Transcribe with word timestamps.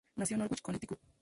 Nació 0.15 0.33
en 0.35 0.39
Norwich, 0.39 0.61
Connecticut. 0.63 0.99